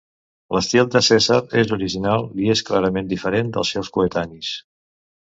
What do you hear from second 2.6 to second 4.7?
clarament diferent dels seus coetanis.